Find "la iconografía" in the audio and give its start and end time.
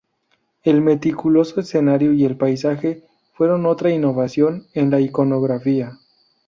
4.89-5.99